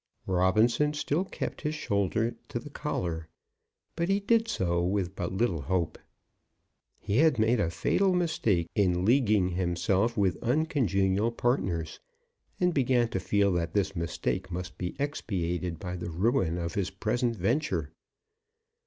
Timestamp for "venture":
17.35-17.93